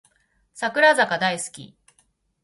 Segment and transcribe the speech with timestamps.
[0.55, 1.77] 櫻坂大好き